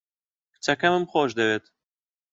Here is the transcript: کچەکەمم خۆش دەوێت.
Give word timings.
کچەکەمم 0.53 1.03
خۆش 1.11 1.31
دەوێت. 1.39 1.65